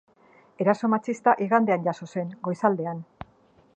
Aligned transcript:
Eraso 0.63 0.87
matxista 0.93 1.35
igandean 1.47 1.85
jazo 1.89 2.09
zen, 2.15 2.33
goizaldean. 2.49 3.05